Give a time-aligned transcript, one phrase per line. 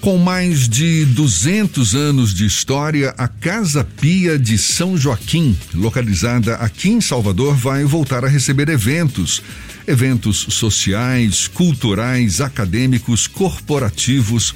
[0.00, 6.88] Com mais de 200 anos de história, a Casa Pia de São Joaquim, localizada aqui
[6.88, 9.42] em Salvador, vai voltar a receber eventos.
[9.86, 14.54] Eventos sociais, culturais, acadêmicos, corporativos.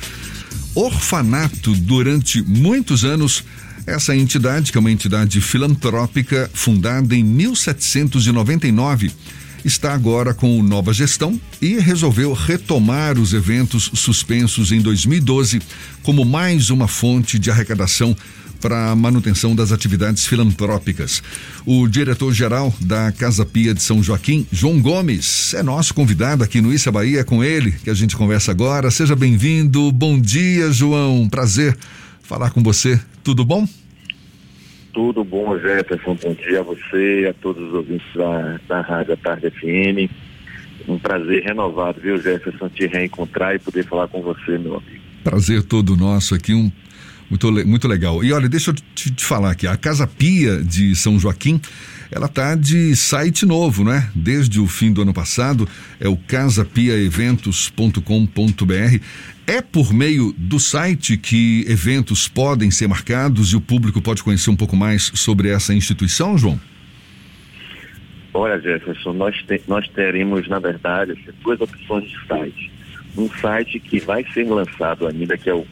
[0.74, 3.44] Orfanato durante muitos anos.
[3.86, 9.12] Essa entidade, que é uma entidade filantrópica fundada em 1799
[9.64, 15.60] está agora com nova gestão e resolveu retomar os eventos suspensos em 2012
[16.02, 18.16] como mais uma fonte de arrecadação
[18.60, 21.22] para a manutenção das atividades filantrópicas.
[21.66, 26.72] O diretor-geral da Casa Pia de São Joaquim, João Gomes, é nosso convidado aqui no
[26.72, 28.90] Issa Bahia, é com ele que a gente conversa agora.
[28.90, 29.92] Seja bem-vindo.
[29.92, 31.28] Bom dia, João.
[31.28, 31.76] Prazer
[32.22, 32.98] falar com você.
[33.22, 33.68] Tudo bom?
[34.94, 36.16] Tudo bom, Jefferson.
[36.22, 40.08] Bom dia a você, a todos os ouvintes da, da Rádio Tarde FM.
[40.88, 45.02] Um prazer renovado, viu, Jefferson, te reencontrar e poder falar com você, meu amigo.
[45.24, 46.70] Prazer todo nosso aqui, um
[47.34, 48.22] muito, muito legal.
[48.22, 51.60] E olha, deixa eu te, te falar aqui, a Casa Pia de São Joaquim,
[52.10, 54.08] ela tá de site novo, né?
[54.14, 55.68] Desde o fim do ano passado,
[55.98, 59.00] é o casapiaeventos.com.br.
[59.46, 64.48] É por meio do site que eventos podem ser marcados e o público pode conhecer
[64.50, 66.60] um pouco mais sobre essa instituição, João?
[68.32, 72.72] Olha, Jefferson, nós, te, nós teremos, na verdade, duas opções de site.
[73.16, 75.66] Um site que vai ser lançado ainda, que é o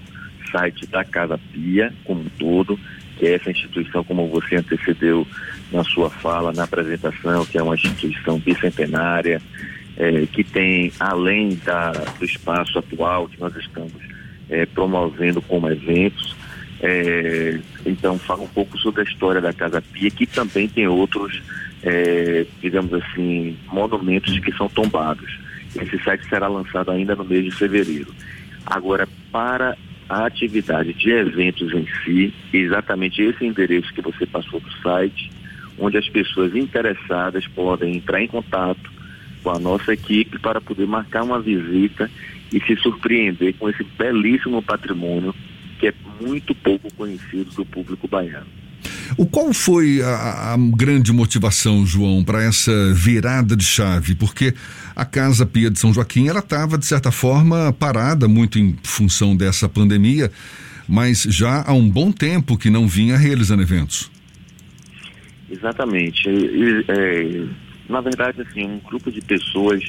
[0.53, 2.79] site da Casa Pia, como um todo,
[3.19, 5.27] que é essa instituição, como você antecedeu
[5.73, 9.41] na sua fala, na apresentação, que é uma instituição bicentenária,
[9.97, 13.93] é, que tem, além da, do espaço atual que nós estamos
[14.49, 16.37] é, promovendo como eventos,
[16.81, 21.41] é, então fala um pouco sobre a história da Casa Pia, que também tem outros,
[21.83, 25.39] é, digamos assim, monumentos que são tombados.
[25.75, 28.13] Esse site será lançado ainda no mês de fevereiro.
[28.67, 29.77] Agora, para
[30.09, 35.31] a atividade de eventos em si, exatamente esse endereço que você passou do site,
[35.79, 38.91] onde as pessoas interessadas podem entrar em contato
[39.43, 42.11] com a nossa equipe para poder marcar uma visita
[42.53, 45.35] e se surpreender com esse belíssimo patrimônio
[45.79, 48.62] que é muito pouco conhecido do público baiano.
[49.17, 54.15] O qual foi a, a grande motivação, João, para essa virada de chave?
[54.15, 54.55] Porque
[54.95, 59.37] a Casa Pia de São Joaquim ela estava de certa forma parada muito em função
[59.37, 60.31] dessa pandemia,
[60.89, 64.11] mas já há um bom tempo que não vinha realizando eventos.
[65.51, 66.23] Exatamente.
[66.89, 67.45] É,
[67.89, 69.83] na verdade, assim, um grupo de pessoas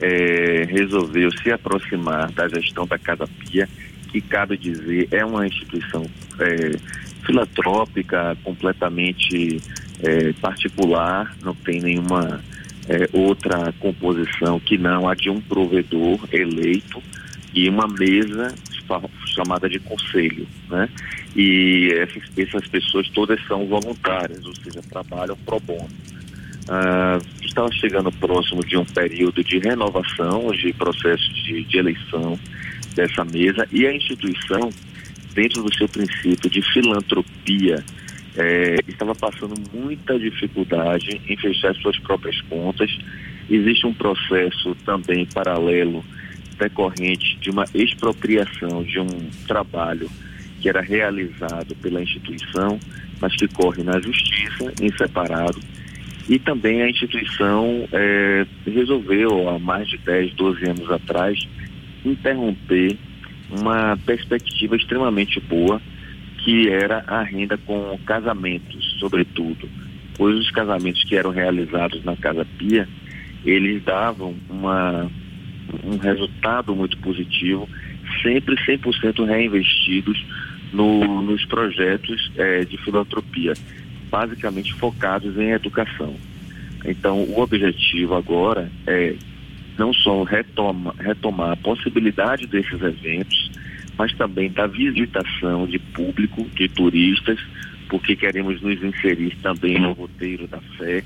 [0.00, 3.68] é, resolveu se aproximar da gestão da Casa Pia,
[4.14, 6.06] que cabe dizer é uma instituição
[6.38, 6.78] é,
[7.26, 9.60] filantrópica, completamente
[10.00, 12.40] é, particular, não tem nenhuma
[12.88, 17.02] é, outra composição que não a de um provedor eleito
[17.52, 18.54] e uma mesa
[19.34, 20.88] chamada de conselho, né?
[21.34, 25.88] E essas, essas pessoas todas são voluntárias, ou seja, trabalham pro bono.
[26.68, 32.38] Uh, estava chegando próximo de um período de renovação de processos de, de eleição
[32.94, 34.70] dessa mesa e a instituição
[35.34, 37.84] dentro do seu princípio de filantropia,
[38.36, 42.90] é, estava passando muita dificuldade em fechar suas próprias contas.
[43.50, 46.04] Existe um processo também paralelo
[46.58, 50.08] decorrente de uma expropriação de um trabalho
[50.60, 52.78] que era realizado pela instituição,
[53.20, 55.60] mas que corre na justiça em separado.
[56.28, 61.38] E também a instituição é, resolveu, há mais de 10, 12 anos atrás,
[62.04, 62.96] interromper
[63.50, 65.80] uma perspectiva extremamente boa,
[66.38, 69.68] que era a renda com casamentos, sobretudo,
[70.16, 72.88] pois os casamentos que eram realizados na Casa Pia,
[73.44, 75.10] eles davam uma,
[75.84, 77.68] um resultado muito positivo,
[78.22, 80.24] sempre 100% reinvestidos
[80.72, 83.54] no, nos projetos é, de filantropia,
[84.10, 86.14] basicamente focados em educação.
[86.84, 89.14] Então, o objetivo agora é
[89.78, 93.50] não só retoma, retomar a possibilidade desses eventos,
[93.96, 97.38] mas também da visitação de público, de turistas,
[97.88, 101.04] porque queremos nos inserir também no roteiro da fé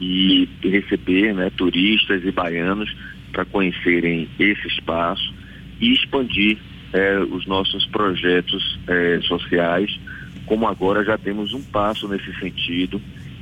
[0.00, 2.94] e receber né, turistas e baianos
[3.32, 5.32] para conhecerem esse espaço
[5.80, 6.58] e expandir
[6.92, 9.98] é, os nossos projetos é, sociais,
[10.46, 13.00] como agora já temos um passo nesse sentido,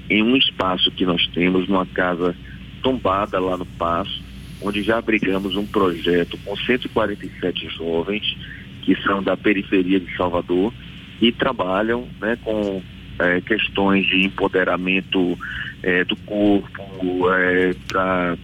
[0.09, 2.35] em um espaço que nós temos, numa casa
[2.83, 4.23] tombada lá no Passo,
[4.63, 8.37] onde já abrigamos um projeto com 147 jovens
[8.83, 10.73] que são da periferia de Salvador
[11.21, 12.83] e trabalham né, com
[13.19, 15.39] é, questões de empoderamento
[15.83, 18.37] é, do corpo, é, pra,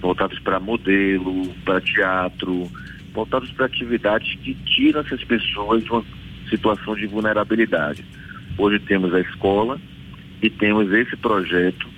[0.00, 2.70] voltados para modelo, para teatro,
[3.12, 6.04] voltados para atividades que tiram essas pessoas de uma
[6.50, 8.04] situação de vulnerabilidade.
[8.58, 9.80] Hoje temos a escola
[10.42, 11.93] e temos esse projeto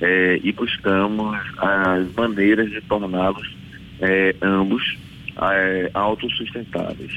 [0.00, 3.56] é, e buscamos as maneiras de torná-los
[4.00, 4.96] é, ambos
[5.40, 7.12] é, autossustentáveis.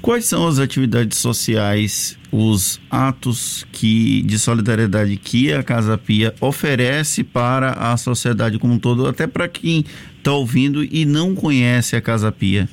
[0.00, 7.22] Quais são as atividades sociais, os atos que, de solidariedade que a Casa Pia oferece
[7.22, 9.84] para a sociedade como um todo, até para quem
[10.16, 12.66] está ouvindo e não conhece a Casa Pia?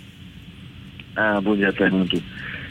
[1.17, 2.23] Ah, bom dia, Fernando.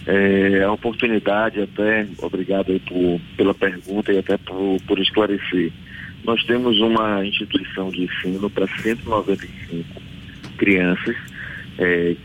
[0.07, 5.71] É, a oportunidade, até, obrigado por, pela pergunta e até por, por esclarecer.
[6.27, 10.03] Nós temos uma instituição de ensino para 195
[10.59, 11.15] crianças.
[11.79, 12.17] É,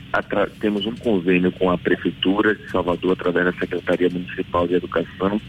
[0.60, 5.40] temos um convênio com a Prefeitura de Salvador através da Secretaria Municipal de Educação,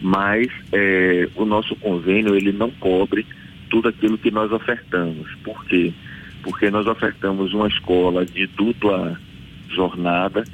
[0.00, 3.26] mas é, o nosso convênio ele não cobre
[3.68, 5.34] tudo aquilo que nós ofertamos.
[5.42, 5.92] Por quê?
[6.44, 9.20] Porque nós ofertamos uma escola de dupla
[9.70, 10.44] jornada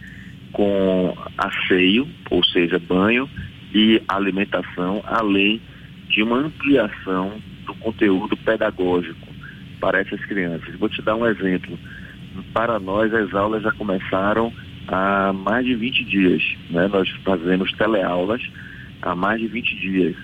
[0.51, 3.29] com asseio, ou seja, banho
[3.75, 5.61] e alimentação, além
[6.15, 7.33] de uma ampliação
[7.67, 9.27] do conteúdo pedagógico
[9.81, 10.75] para essas crianças.
[10.77, 11.77] Vou te dar um exemplo.
[12.53, 14.53] Para nós, as aulas já começaram
[14.87, 16.43] há mais de 20 dias.
[16.71, 16.87] Né?
[16.87, 18.41] Nós fazemos teleaulas
[19.03, 20.17] há mais de 20 dias.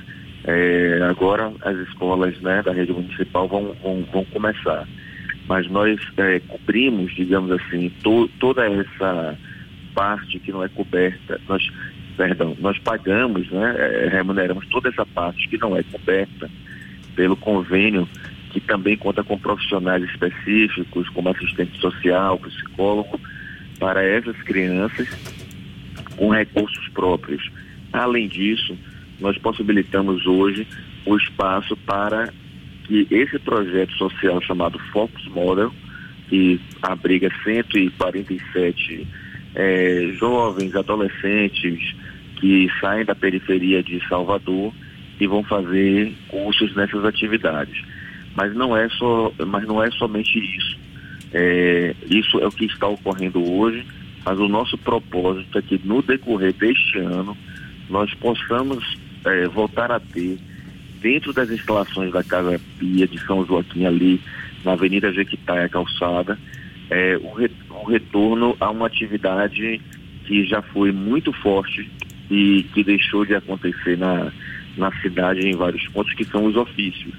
[0.45, 4.87] É, agora as escolas né, da rede municipal vão, vão, vão começar.
[5.49, 9.37] Mas nós é, cobrimos, digamos assim, to, toda essa
[9.93, 11.69] parte que não é coberta, nós,
[12.17, 16.51] perdão, nós pagamos, né, é, remuneramos toda essa parte que não é coberta
[17.15, 18.09] pelo convênio,
[18.51, 23.21] que também conta com profissionais específicos, como assistente social, psicólogo,
[23.79, 25.09] para essas crianças
[26.17, 27.51] com recursos próprios.
[27.93, 28.77] Além disso,
[29.19, 30.67] nós possibilitamos hoje
[31.07, 32.33] o espaço para
[32.85, 35.73] que esse projeto social chamado Focus Model,
[36.29, 39.07] que abriga 147
[39.55, 41.95] é, jovens, adolescentes
[42.37, 44.73] que saem da periferia de Salvador
[45.21, 47.83] e vão fazer cursos nessas atividades.
[48.35, 50.79] Mas não é só, mas não é somente isso.
[51.33, 53.85] É, isso é o que está ocorrendo hoje,
[54.25, 57.37] mas o nosso propósito é que no decorrer deste ano
[57.89, 60.39] nós possamos é, voltar a ter
[61.01, 64.21] dentro das instalações da Casa Pia de São Joaquim ali
[64.65, 66.39] na Avenida Jequitaia Calçada
[66.91, 67.51] é, o, re,
[67.81, 69.81] o retorno a uma atividade
[70.27, 71.91] que já foi muito forte
[72.31, 74.31] e que deixou de acontecer na,
[74.77, 77.15] na cidade em vários pontos, que são os ofícios.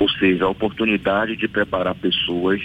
[0.00, 2.60] Ou seja, a oportunidade de preparar pessoas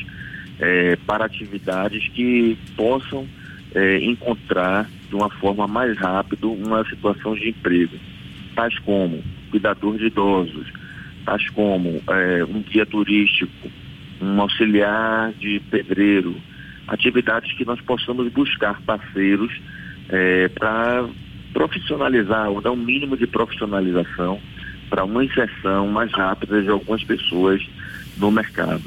[0.60, 3.28] é, para atividades que possam
[3.76, 7.98] é, encontrar de uma forma mais rápida uma situação de emprego,
[8.56, 10.72] tais como cuidador de idosos,
[11.26, 13.70] tais como é, um guia turístico,
[14.22, 16.36] um auxiliar de pedreiro,
[16.88, 19.52] atividades que nós possamos buscar parceiros
[20.10, 21.08] é, para
[21.54, 24.40] profissionalizar ou dar um mínimo de profissionalização
[24.90, 27.62] para uma inserção mais rápida de algumas pessoas
[28.18, 28.84] no mercado.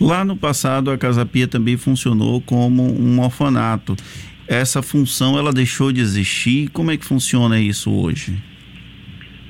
[0.00, 3.96] Lá no passado, a Casa Pia também funcionou como um orfanato.
[4.46, 6.68] Essa função ela deixou de existir.
[6.70, 8.36] Como é que funciona isso hoje?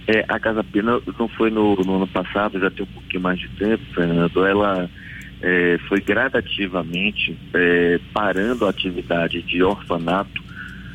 [0.06, 3.23] É, a Casa Pia não, não foi no, no, ano passado, já tem um pouquinho
[3.23, 4.44] mais de tempo, Fernando.
[4.44, 4.90] Ela
[5.40, 10.43] é, foi gradativamente é, parando a atividade de orfanato,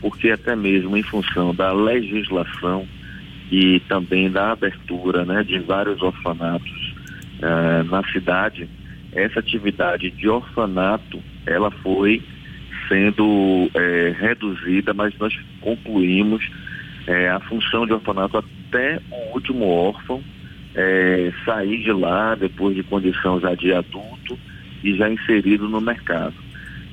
[0.01, 2.85] porque até mesmo em função da legislação
[3.51, 6.93] e também da abertura né, de vários orfanatos
[7.41, 8.67] é, na cidade,
[9.13, 12.21] essa atividade de orfanato ela foi
[12.89, 16.45] sendo é, reduzida, mas nós concluímos
[17.07, 20.21] é, a função de orfanato até o último órfão
[20.75, 24.12] é, sair de lá depois de condição já de adulto
[24.83, 26.35] e já inserido no mercado.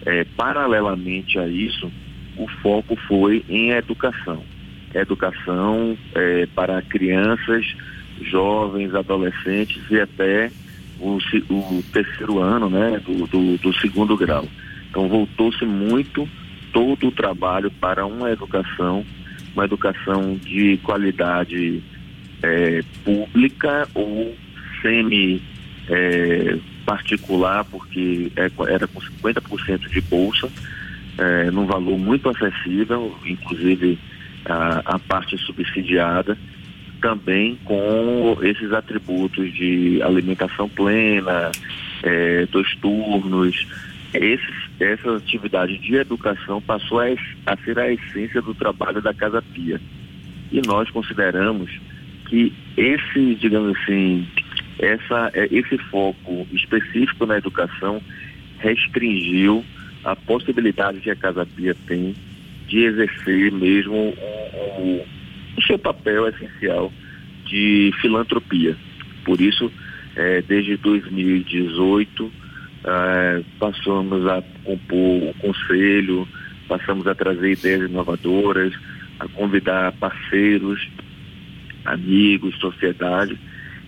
[0.07, 1.91] É, paralelamente a isso,
[2.37, 4.43] o foco foi em educação.
[4.95, 7.67] Educação é, para crianças,
[8.23, 10.51] jovens, adolescentes e até
[10.99, 11.19] o,
[11.51, 14.47] o terceiro ano né, do, do, do segundo grau.
[14.89, 16.29] Então voltou-se muito
[16.73, 19.05] todo o trabalho para uma educação
[19.55, 21.83] uma educação de qualidade
[22.43, 24.35] é, pública ou
[24.81, 25.43] semi
[25.89, 26.59] é,
[26.91, 30.51] particular, porque é, era com 50% de bolsa,
[31.17, 33.97] é, num valor muito acessível, inclusive
[34.45, 36.37] a, a parte subsidiada,
[37.01, 41.53] também com esses atributos de alimentação plena,
[42.03, 43.69] é, dois turnos,
[44.13, 47.07] esses essa atividade de educação passou a,
[47.47, 49.81] a ser a essência do trabalho da Casa Pia.
[50.51, 51.71] E nós consideramos
[52.27, 54.27] que esse, digamos assim,
[54.81, 58.01] essa, é, esse foco específico na educação
[58.59, 59.65] restringiu
[60.05, 62.15] a possibilidade que a Casa Pia tem
[62.67, 65.07] de exercer mesmo o,
[65.57, 66.91] o, seu papel essencial
[67.45, 68.77] de filantropia.
[69.25, 69.71] Por isso,
[70.17, 72.33] é, desde 2018,
[72.85, 76.27] é, passamos a compor o conselho,
[76.67, 78.73] passamos a trazer ideias inovadoras,
[79.19, 80.89] a convidar parceiros,
[81.85, 83.39] amigos, sociedade,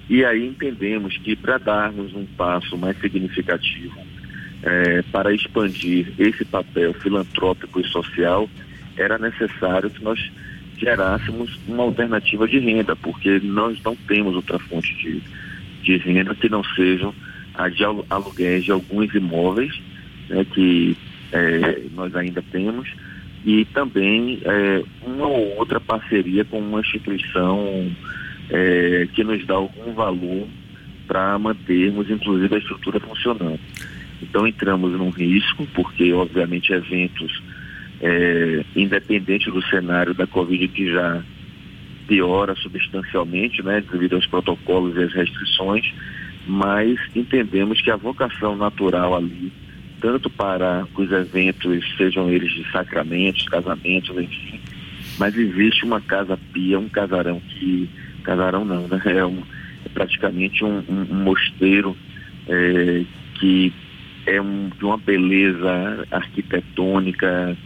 [0.09, 4.01] e aí entendemos que para darmos um passo mais significativo
[4.63, 8.49] é, para expandir esse papel filantrópico e social,
[8.97, 10.19] era necessário que nós
[10.77, 15.23] gerássemos uma alternativa de renda, porque nós não temos outra fonte de,
[15.83, 17.15] de renda que não sejam
[17.55, 19.81] a de aluguéis de alguns imóveis
[20.29, 20.97] né, que
[21.33, 22.89] é, nós ainda temos
[23.45, 27.91] e também é, uma ou outra parceria com uma instituição
[28.53, 30.47] é, que nos dá algum valor
[31.09, 33.59] para mantermos, inclusive, a estrutura funcionando.
[34.23, 37.43] Então entramos num risco, porque obviamente eventos,
[38.01, 41.23] é, independente do cenário da Covid que já
[42.07, 45.93] piora substancialmente, né, devido aos protocolos e às restrições,
[46.47, 49.53] mas entendemos que a vocação natural ali,
[50.01, 54.61] tanto para os eventos, sejam eles de sacramentos, casamentos, enfim,
[55.23, 57.89] mas existe uma casa pia, um casarão que,
[58.25, 59.41] casarão não, né, é, um,
[59.87, 61.97] é praticamente um, um, um mosteiro
[62.49, 63.05] é,
[63.39, 63.73] que
[64.27, 67.57] é um, de uma beleza arquitetônica,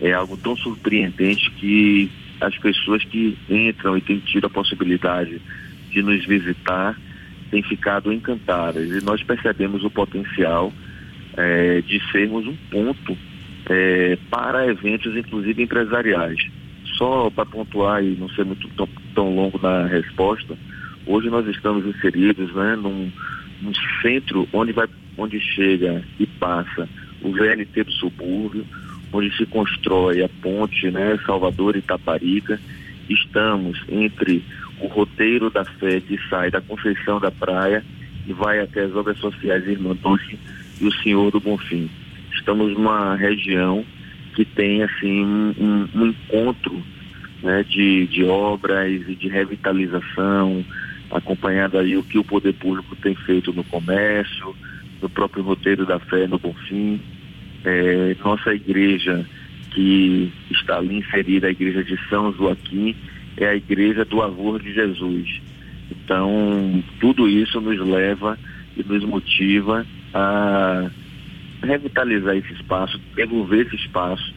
[0.00, 5.38] é algo tão surpreendente que as pessoas que entram e têm tido a possibilidade
[5.90, 6.98] de nos visitar
[7.50, 8.88] têm ficado encantadas.
[8.88, 10.72] E nós percebemos o potencial
[11.36, 13.18] é, de sermos um ponto
[13.68, 16.40] é, para eventos, inclusive empresariais.
[16.96, 20.56] Só para pontuar e não ser muito tão, tão longo na resposta,
[21.06, 23.10] hoje nós estamos inseridos né, num,
[23.60, 23.72] num
[24.02, 26.88] centro onde vai onde chega e passa
[27.22, 28.66] o VLT do subúrbio,
[29.12, 32.60] onde se constrói a ponte né, Salvador e Taparica.
[33.08, 34.42] Estamos entre
[34.80, 37.84] o roteiro da fé que sai da Conceição da Praia
[38.26, 40.38] e vai até as obras sociais Irmã Doce
[40.80, 41.90] e o Senhor do Bonfim.
[42.32, 43.84] Estamos numa região
[44.34, 46.82] que tem assim um, um encontro
[47.42, 50.64] né, de, de obras e de revitalização,
[51.10, 54.54] acompanhado aí o que o poder público tem feito no comércio,
[55.00, 57.00] no próprio roteiro da fé no Bonfim.
[57.64, 59.26] É, nossa igreja,
[59.72, 62.96] que está ali inserida, a igreja de São Joaquim,
[63.36, 65.40] é a igreja do amor de Jesus.
[65.90, 68.38] Então, tudo isso nos leva
[68.76, 70.90] e nos motiva a
[71.62, 74.34] revitalizar esse espaço, devolver esse espaço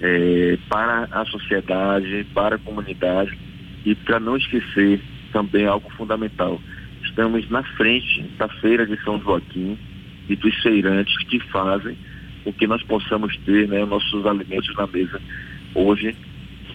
[0.00, 3.36] é, para a sociedade, para a comunidade
[3.84, 5.00] e para não esquecer
[5.32, 6.60] também algo fundamental.
[7.02, 9.78] Estamos na frente da Feira de São Joaquim,
[10.28, 11.96] e dos feirantes que fazem
[12.44, 15.20] o que nós possamos ter né, nossos alimentos na mesa.
[15.74, 16.14] Hoje,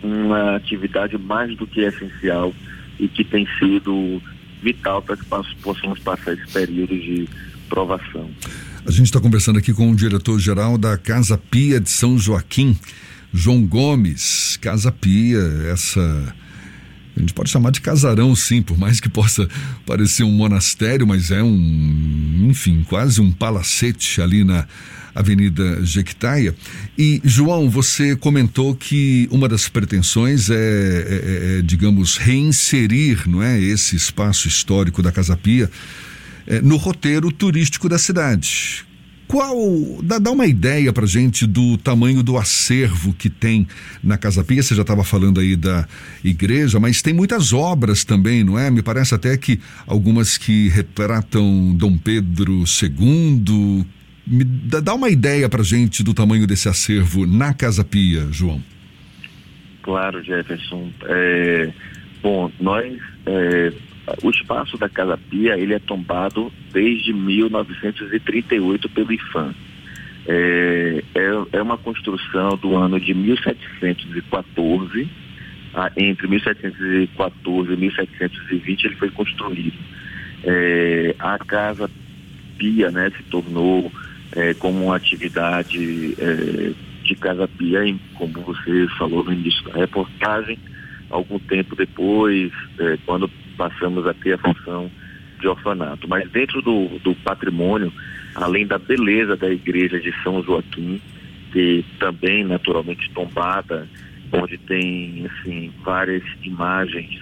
[0.03, 2.53] uma atividade mais do que essencial
[2.99, 4.21] e que tem sido
[4.61, 7.27] vital para que possamos passar esse período de
[7.69, 8.29] provação.
[8.83, 12.75] A gente está conversando aqui com o diretor-geral da Casa Pia de São Joaquim,
[13.31, 14.57] João Gomes.
[14.59, 15.39] Casa Pia,
[15.71, 16.35] essa
[17.15, 19.47] a gente pode chamar de casarão, sim, por mais que possa
[19.85, 24.65] parecer um monastério, mas é um, enfim, quase um palacete ali na
[25.13, 26.55] Avenida Jequitaia.
[26.97, 33.59] E, João, você comentou que uma das pretensões é, é, é digamos, reinserir não é,
[33.59, 35.69] esse espaço histórico da Casa Pia
[36.47, 38.85] é, no roteiro turístico da cidade.
[39.31, 39.55] Qual.
[40.03, 43.65] Dá, dá uma ideia para gente do tamanho do acervo que tem
[44.03, 44.61] na Casa Pia.
[44.61, 45.87] Você já estava falando aí da
[46.21, 48.69] igreja, mas tem muitas obras também, não é?
[48.69, 49.57] Me parece até que
[49.87, 53.85] algumas que retratam Dom Pedro II.
[54.27, 58.61] Me dá, dá uma ideia para gente do tamanho desse acervo na Casa Pia, João.
[59.81, 60.91] Claro, Jefferson.
[61.05, 61.71] É,
[62.21, 63.73] bom, nós é,
[64.23, 69.53] o espaço da Casa Pia ele é tombado desde 1938 pelo IFAM.
[70.27, 75.09] É, é, é uma construção do ano de 1714,
[75.73, 79.77] ah, entre 1714 e 1720 ele foi construído.
[80.43, 81.89] É, a Casa
[82.57, 83.91] Pia né, se tornou
[84.33, 86.71] é, como uma atividade é,
[87.03, 87.81] de Casa Pia,
[88.15, 90.59] como você falou no início da reportagem,
[91.11, 94.89] algum tempo depois, é, quando passamos a ter a função
[95.39, 96.07] de orfanato.
[96.07, 97.91] Mas dentro do, do patrimônio,
[98.35, 101.01] além da beleza da igreja de São Joaquim,
[101.51, 103.87] que também naturalmente tombada,
[104.31, 107.19] onde tem assim várias imagens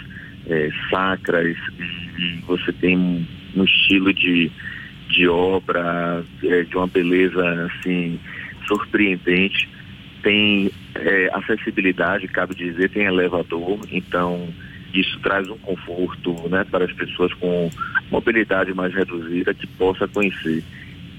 [0.48, 4.52] é, sacras e, você tem um, um estilo de,
[5.08, 8.20] de obra é, de uma beleza assim
[8.68, 9.70] surpreendente.
[10.22, 14.48] Tem é, acessibilidade, cabe dizer, tem elevador, então
[14.94, 17.70] isso traz um conforto né, para as pessoas com
[18.10, 20.64] mobilidade mais reduzida que possa conhecer.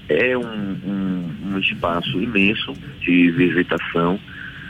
[0.09, 4.19] É um, um, um espaço imenso de visitação.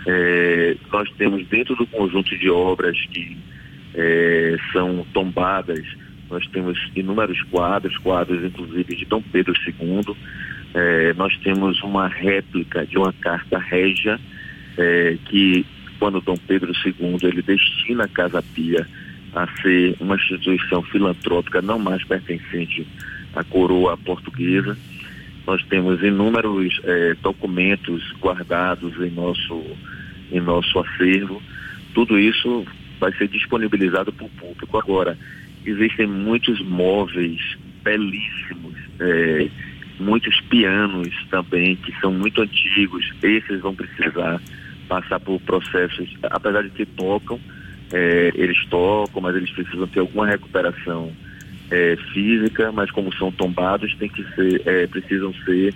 [0.08, 3.38] É, nós temos dentro do conjunto de obras que
[3.96, 5.84] é, são tombadas,
[6.30, 10.16] nós temos inúmeros quadros, quadros inclusive de Dom Pedro II.
[10.74, 14.20] É, nós temos uma réplica de uma carta régia
[14.78, 15.66] é, que
[16.00, 18.88] quando Dom Pedro II ele destina a Casa Pia
[19.34, 22.86] a ser uma instituição filantrópica não mais pertencente
[23.36, 24.78] à coroa portuguesa.
[25.46, 29.63] Nós temos inúmeros é, documentos guardados em nosso,
[30.32, 31.42] em nosso acervo.
[31.94, 32.66] Tudo isso
[33.00, 34.78] vai ser disponibilizado para o público.
[34.78, 35.18] Agora,
[35.66, 37.40] existem muitos móveis
[37.84, 39.48] belíssimos, é,
[40.01, 43.10] muitos pianos também que são muito antigos.
[43.22, 44.41] Esses vão precisar
[44.88, 47.39] passar por processos, apesar de que tocam,
[47.93, 51.12] é, eles tocam, mas eles precisam ter alguma recuperação
[51.70, 55.74] é, física, mas como são tombados, tem que ser, é, precisam ser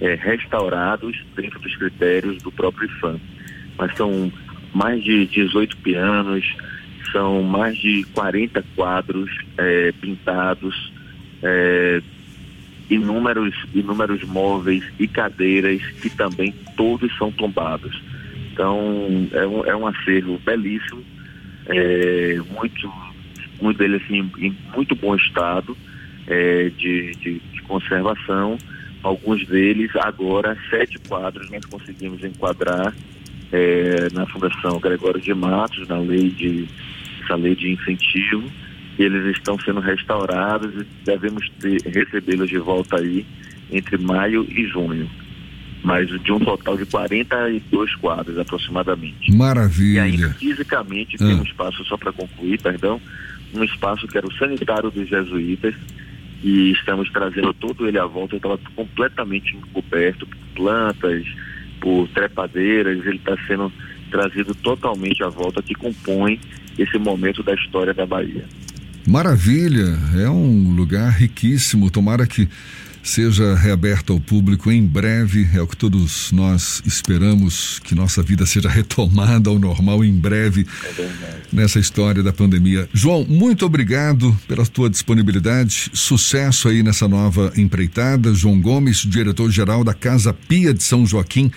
[0.00, 3.18] é, restaurados dentro dos critérios do próprio IFAM.
[3.78, 4.30] Mas são
[4.74, 6.44] mais de 18 pianos,
[7.10, 10.92] são mais de 40 quadros é, pintados,
[11.42, 12.02] é,
[12.90, 18.00] inúmeros, inúmeros móveis e cadeiras que também todos são tombados.
[18.52, 21.02] Então é um, é um acervo belíssimo,
[21.66, 22.92] é, muito,
[23.60, 25.76] muito dele assim, em muito bom estado
[26.26, 28.58] é, de, de, de conservação.
[29.02, 32.92] Alguns deles, agora, sete quadros nós conseguimos enquadrar
[33.52, 36.68] é, na Fundação Gregório de Matos, na lei de
[37.22, 38.50] essa lei de incentivo.
[38.98, 41.50] Eles estão sendo restaurados e devemos
[41.84, 43.24] recebê-los de volta aí
[43.70, 45.08] entre maio e junho.
[45.84, 49.32] Mas de um total de 42 quadros aproximadamente.
[49.32, 49.98] Maravilha.
[49.98, 51.18] E ainda fisicamente ah.
[51.18, 53.00] tem um espaço, só para concluir, perdão,
[53.54, 55.74] um espaço que era o sanitário dos jesuítas,
[56.42, 61.24] e estamos trazendo todo ele à volta, estava completamente encoberto por plantas,
[61.80, 63.72] por trepadeiras, ele está sendo
[64.10, 66.40] trazido totalmente à volta, que compõe
[66.78, 68.44] esse momento da história da Bahia.
[69.08, 71.90] Maravilha, é um lugar riquíssimo.
[71.90, 72.46] Tomara que
[73.02, 75.48] seja reaberto ao público em breve.
[75.54, 80.66] É o que todos nós esperamos, que nossa vida seja retomada ao normal em breve
[80.98, 82.86] é nessa história da pandemia.
[82.92, 85.90] João, muito obrigado pela tua disponibilidade.
[85.94, 88.34] Sucesso aí nessa nova empreitada.
[88.34, 91.50] João Gomes, diretor-geral da Casa Pia de São Joaquim.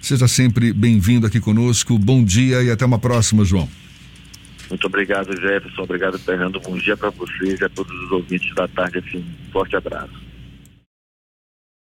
[0.00, 1.98] Seja sempre bem-vindo aqui conosco.
[1.98, 3.68] Bom dia e até uma próxima, João.
[4.68, 5.82] Muito obrigado, Jefferson.
[5.82, 6.60] Obrigado, Fernando.
[6.60, 8.98] Bom dia para vocês e a todos os ouvintes da tarde.
[8.98, 10.23] Assim, forte abraço.